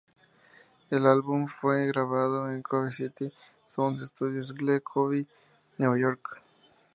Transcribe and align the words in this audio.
El 0.89 1.05
álbum 1.05 1.45
fue 1.47 1.85
grabado 1.89 2.49
en 2.51 2.63
Cove 2.63 2.91
City 2.91 3.31
Sound 3.65 3.99
Studios 3.99 4.49
en 4.49 4.55
Glen 4.55 4.79
Cove, 4.79 5.27
New 5.77 5.95
York. 5.95 6.41